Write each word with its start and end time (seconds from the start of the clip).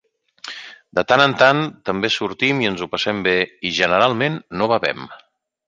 De 0.99 1.03
tant 1.11 1.23
en 1.25 1.35
tant, 1.41 1.59
també 1.91 2.11
sortim 2.15 2.63
i 2.65 2.71
ens 2.71 2.83
ho 2.85 2.89
passem 2.95 3.21
bé 3.29 3.37
i 3.43 3.75
generalment 3.83 4.43
no 4.63 4.75
bevem. 4.77 5.09